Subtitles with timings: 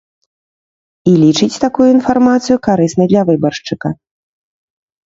[1.11, 3.89] І лічыць такую інфармацыю карыснай для выбаршчыка.